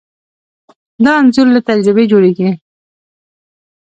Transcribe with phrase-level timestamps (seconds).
[1.03, 2.49] دا انځور له تجربې جوړېږي.